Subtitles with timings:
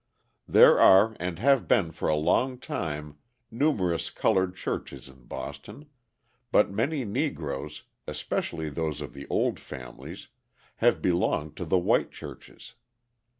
[0.47, 3.19] There are, and have been for a long time,
[3.51, 5.85] numerous coloured churches in Boston,
[6.51, 10.29] but many Negroes, especially those of the old families,
[10.77, 12.73] have belonged to the white churches.